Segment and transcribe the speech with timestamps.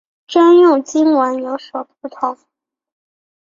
[0.25, 2.35] 专用经文有所不同。